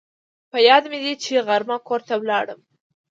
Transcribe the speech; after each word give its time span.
په 0.51 0.57
یاد 0.69 0.83
مې 0.91 0.99
دي 1.03 1.13
چې 1.23 1.43
غرمه 1.47 1.77
کور 1.87 2.01
ته 2.07 2.13
ولاړم 2.21 2.59